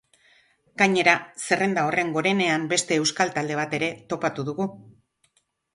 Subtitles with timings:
[0.81, 1.13] Gainera,
[1.49, 4.71] zerrenda horren gorenean beste euskal talde bat ere topatu dugu.